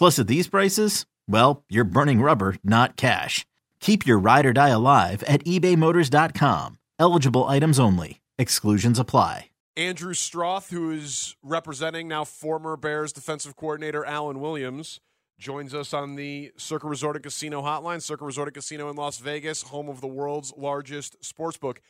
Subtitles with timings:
[0.00, 3.44] Plus, at these prices, well, you're burning rubber, not cash.
[3.80, 6.78] Keep your ride or die alive at ebaymotors.com.
[6.98, 8.22] Eligible items only.
[8.38, 9.50] Exclusions apply.
[9.76, 15.00] Andrew Stroth, who is representing now former Bears defensive coordinator Alan Williams,
[15.38, 18.00] joins us on the Circa Resort and Casino hotline.
[18.00, 21.82] Circa Resort and Casino in Las Vegas, home of the world's largest sports book.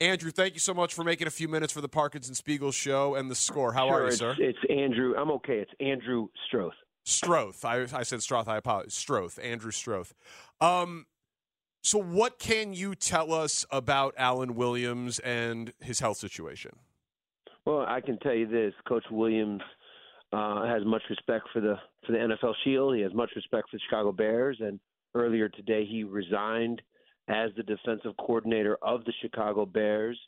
[0.00, 2.70] Andrew, thank you so much for making a few minutes for the Parkins and Spiegel
[2.70, 3.72] show and the score.
[3.72, 4.36] How sure, are you, it's, sir?
[4.38, 5.16] It's Andrew.
[5.16, 5.58] I'm okay.
[5.58, 6.70] It's Andrew Stroth.
[7.08, 7.64] Stroth.
[7.64, 8.48] I, I said Stroth.
[8.48, 8.94] I apologize.
[8.94, 9.38] Stroth.
[9.42, 10.12] Andrew Stroth.
[10.60, 11.06] Um,
[11.82, 16.72] so, what can you tell us about Alan Williams and his health situation?
[17.64, 19.62] Well, I can tell you this: Coach Williams
[20.32, 22.96] uh, has much respect for the for the NFL Shield.
[22.96, 24.78] He has much respect for the Chicago Bears, and
[25.14, 26.82] earlier today he resigned
[27.28, 30.18] as the defensive coordinator of the Chicago Bears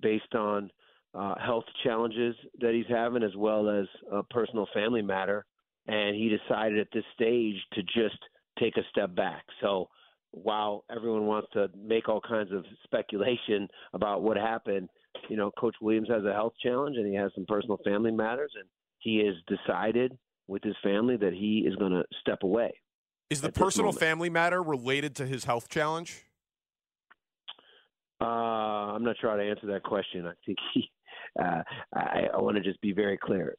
[0.00, 0.70] based on
[1.14, 5.44] uh, health challenges that he's having, as well as a personal family matter.
[5.86, 8.18] And he decided at this stage to just
[8.58, 9.44] take a step back.
[9.60, 9.88] So
[10.30, 14.88] while everyone wants to make all kinds of speculation about what happened,
[15.28, 18.52] you know, Coach Williams has a health challenge and he has some personal family matters,
[18.58, 18.68] and
[18.98, 20.16] he has decided
[20.48, 22.72] with his family that he is going to step away.
[23.30, 26.24] Is the personal family matter related to his health challenge?
[28.20, 30.26] Uh, I'm not sure how to answer that question.
[30.26, 30.90] I think he,
[31.40, 31.62] uh,
[31.94, 33.56] I, I want to just be very clear.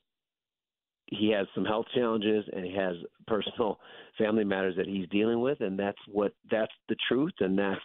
[1.08, 2.96] He has some health challenges and he has
[3.28, 3.80] personal
[4.18, 7.82] family matters that he's dealing with, and that's what that's the truth, and that's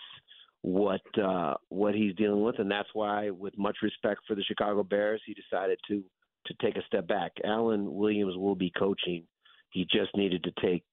[0.62, 4.82] what uh, what he's dealing with, and that's why, with much respect for the Chicago
[4.82, 6.02] Bears, he decided to
[6.46, 7.32] to take a step back.
[7.44, 9.24] Alan Williams will be coaching.
[9.70, 10.84] He just needed to take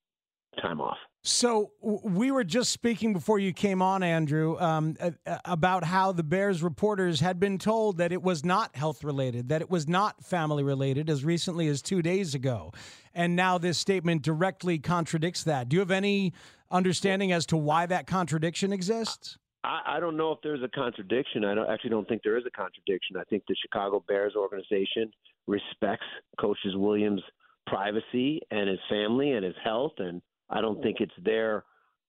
[0.57, 0.97] time off.
[1.23, 4.95] So we were just speaking before you came on, Andrew, um,
[5.43, 9.61] about how the Bears reporters had been told that it was not health related, that
[9.61, 12.71] it was not family related, as recently as two days ago,
[13.13, 15.67] and now this statement directly contradicts that.
[15.67, 16.33] Do you have any
[16.71, 19.37] understanding as to why that contradiction exists?
[19.65, 21.43] I, I don't know if there's a contradiction.
[21.43, 23.17] I don't, actually don't think there is a contradiction.
[23.17, 25.11] I think the Chicago Bears organization
[25.45, 26.05] respects
[26.39, 27.21] Coaches Williams'
[27.65, 31.63] privacy and his family and his health and I don't think it's their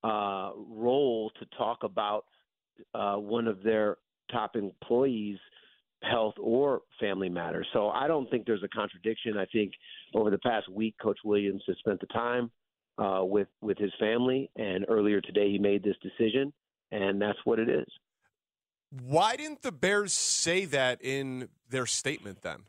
[0.05, 2.25] uh, role to talk about
[2.95, 3.97] uh, one of their
[4.31, 5.39] top employees'
[6.03, 7.67] health or family matters.
[7.73, 9.37] So I don't think there's a contradiction.
[9.37, 9.73] I think
[10.15, 12.51] over the past week, Coach Williams has spent the time
[12.99, 16.53] uh, with with his family, and earlier today he made this decision,
[16.91, 17.87] and that's what it is.
[18.91, 22.65] Why didn't the Bears say that in their statement then?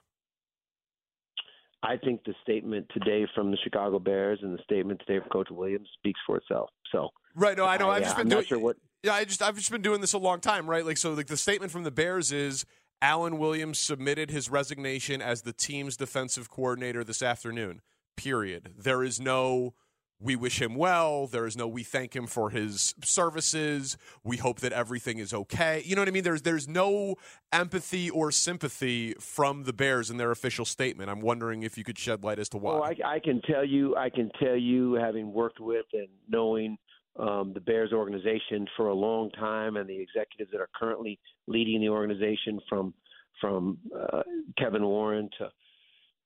[1.82, 5.48] I think the statement today from the Chicago Bears and the statement today from Coach
[5.50, 6.70] Williams speaks for itself.
[6.92, 7.90] So right, no, I know.
[7.90, 8.46] Uh, I've just been I'm doing.
[8.46, 10.86] Sure what, yeah, I just I've just been doing this a long time, right?
[10.86, 12.66] Like so, like the statement from the Bears is
[13.02, 17.82] Alan Williams submitted his resignation as the team's defensive coordinator this afternoon.
[18.18, 18.74] Period.
[18.78, 19.74] There is no
[20.22, 21.28] we wish him well.
[21.28, 23.98] There is no we thank him for his services.
[24.24, 25.82] We hope that everything is okay.
[25.86, 26.24] You know what I mean?
[26.24, 27.16] There's there's no
[27.54, 31.10] empathy or sympathy from the Bears in their official statement.
[31.10, 32.74] I'm wondering if you could shed light as to why.
[32.74, 36.78] Well, I, I can tell you, I can tell you, having worked with and knowing
[37.18, 41.80] um, the Bears organization for a long time, and the executives that are currently leading
[41.80, 42.94] the organization, from
[43.40, 44.24] from uh,
[44.58, 45.50] Kevin Warren to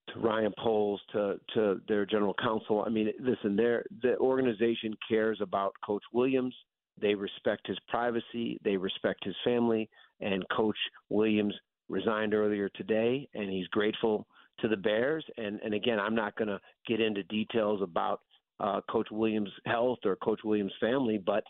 [0.10, 2.84] to Ryan Poles to to their general counsel.
[2.86, 6.56] I mean, listen, their the organization cares about Coach Williams.
[7.02, 8.60] They respect his privacy.
[8.64, 9.90] They respect his family,
[10.20, 10.78] And Coach
[11.10, 11.56] Williams
[11.90, 14.28] resigned earlier today, and he's grateful
[14.60, 15.26] to the Bears.
[15.38, 18.22] And and again, I'm not going to get into details about
[18.60, 21.44] uh, Coach Williams' health or Coach Williams' family, but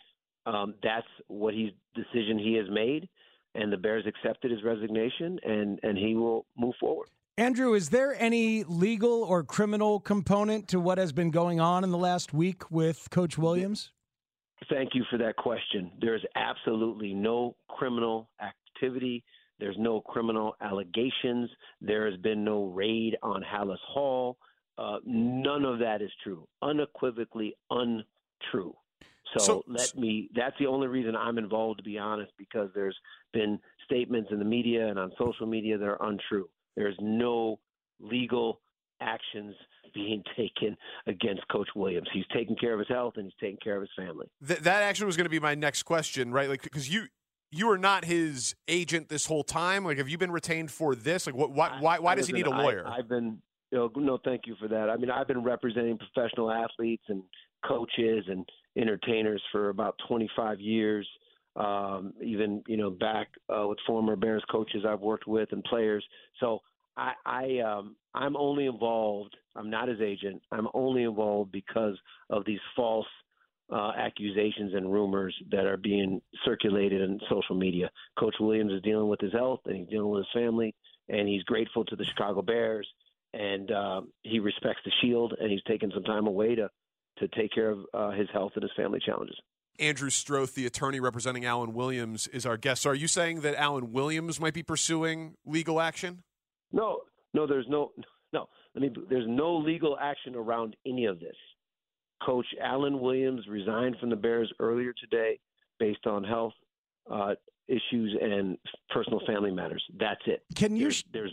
[0.45, 3.07] um, that's what he's decision he has made,
[3.55, 7.09] and the Bears accepted his resignation, and and he will move forward.
[7.37, 11.89] Andrew, is there any legal or criminal component to what has been going on in
[11.89, 13.91] the last week with Coach Williams?
[14.69, 15.91] Thank you for that question.
[15.99, 19.23] There's absolutely no criminal activity.
[19.59, 21.49] There's no criminal allegations.
[21.81, 24.37] There has been no raid on Halas Hall.
[24.77, 26.47] Uh, none of that is true.
[26.61, 28.75] Unequivocally untrue.
[29.37, 30.29] So, so, let me.
[30.35, 32.97] That's the only reason I'm involved, to be honest, because there's
[33.31, 36.47] been statements in the media and on social media that are untrue.
[36.75, 37.59] There's no
[37.99, 38.61] legal
[39.01, 39.55] actions
[39.93, 40.75] being taken
[41.07, 42.07] against Coach Williams.
[42.13, 44.27] He's taking care of his health and he's taking care of his family.
[44.45, 46.49] Th- that actually was going to be my next question, right?
[46.49, 47.07] Like, because you
[47.51, 49.85] you are not his agent this whole time.
[49.85, 51.27] Like, have you been retained for this?
[51.27, 51.51] Like, what?
[51.51, 51.77] Why?
[51.79, 52.83] Why, why does he need a lawyer?
[52.87, 53.39] I, I've been.
[53.71, 54.89] You know, no, thank you for that.
[54.89, 57.23] I mean, I've been representing professional athletes and
[57.65, 58.47] coaches and
[58.77, 61.07] entertainers for about 25 years.
[61.55, 66.03] Um, even you know back uh, with former Bears coaches I've worked with and players.
[66.39, 66.59] So
[66.97, 69.35] I, I um, I'm only involved.
[69.55, 70.41] I'm not his agent.
[70.51, 71.97] I'm only involved because
[72.29, 73.05] of these false
[73.71, 77.89] uh, accusations and rumors that are being circulated in social media.
[78.19, 80.75] Coach Williams is dealing with his health and he's dealing with his family,
[81.09, 82.87] and he's grateful to the Chicago Bears,
[83.33, 86.69] and uh, he respects the Shield, and he's taken some time away to
[87.19, 89.39] to take care of uh, his health and his family challenges.
[89.79, 92.83] Andrew Stroth, the attorney representing Alan Williams, is our guest.
[92.83, 96.23] So are you saying that Alan Williams might be pursuing legal action?
[96.71, 97.01] No,
[97.33, 97.91] no, there's no,
[98.31, 98.47] no.
[98.75, 98.91] Let me.
[99.09, 101.35] There's no legal action around any of this.
[102.25, 105.39] Coach Alan Williams resigned from the Bears earlier today
[105.79, 106.53] based on health
[107.11, 107.33] uh,
[107.67, 108.57] issues and
[108.89, 109.83] personal family matters.
[109.99, 110.43] That's it.
[110.55, 110.85] Can you?
[110.85, 111.31] There's, there's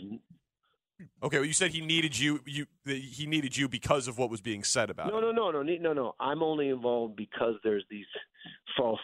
[1.23, 2.39] Okay, well, you said he needed you.
[2.45, 5.07] You he needed you because of what was being said about.
[5.07, 6.15] No, no, no, no, no, no.
[6.19, 8.05] I'm only involved because there's these
[8.77, 8.99] false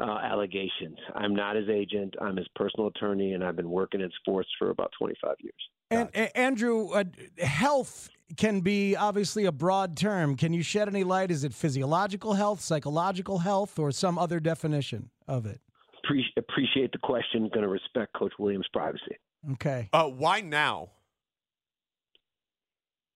[0.00, 0.96] uh, allegations.
[1.14, 2.14] I'm not his agent.
[2.20, 5.54] I'm his personal attorney, and I've been working in sports for about 25 years.
[5.92, 7.04] And Andrew, uh,
[7.38, 10.36] health can be obviously a broad term.
[10.36, 11.30] Can you shed any light?
[11.30, 15.60] Is it physiological health, psychological health, or some other definition of it?
[16.04, 17.50] Pre- appreciate the question.
[17.52, 19.16] Going to respect Coach Williams' privacy.
[19.52, 19.88] Okay.
[19.92, 20.90] Uh, why now?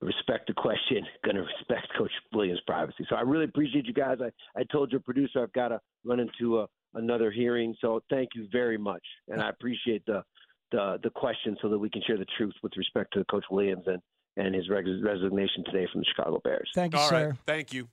[0.04, 1.04] Respect the question.
[1.24, 3.06] Going to respect Coach Williams' privacy.
[3.08, 4.18] So I really appreciate you guys.
[4.20, 7.74] I, I told your producer I've got to run into a, another hearing.
[7.80, 10.22] So thank you very much, and I appreciate the
[10.72, 13.84] the the question so that we can share the truth with respect to Coach Williams
[13.86, 14.00] and
[14.36, 16.68] and his resignation today from the Chicago Bears.
[16.74, 17.28] Thank you, All sir.
[17.28, 17.38] Right.
[17.46, 17.88] Thank you.